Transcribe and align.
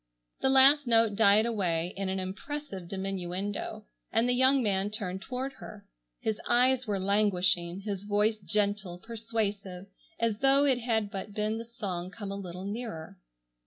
The 0.39 0.49
last 0.49 0.87
note 0.87 1.15
died 1.15 1.45
away 1.45 1.93
in 1.95 2.09
an 2.09 2.19
impressive 2.19 2.87
diminuendo, 2.87 3.85
and 4.11 4.27
the 4.27 4.33
young 4.33 4.63
man 4.63 4.89
turned 4.89 5.21
toward 5.21 5.53
her. 5.59 5.85
His 6.19 6.41
eyes 6.49 6.87
were 6.87 6.99
languishing, 6.99 7.81
his 7.81 8.01
voice 8.03 8.37
gentle, 8.39 8.97
persuasive, 8.97 9.85
as 10.19 10.39
though 10.39 10.65
it 10.65 10.79
had 10.79 11.11
but 11.11 11.35
been 11.35 11.59
the 11.59 11.65
song 11.65 12.09
come 12.09 12.31
a 12.31 12.35
little 12.35 12.65
nearer. 12.65 13.19